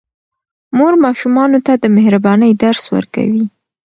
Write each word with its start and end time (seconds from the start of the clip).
مور 0.77 0.93
ماشومانو 1.05 1.59
ته 1.65 1.73
د 1.77 1.85
مهربانۍ 1.97 2.51
درس 2.63 2.83
ورکوي. 2.95 3.45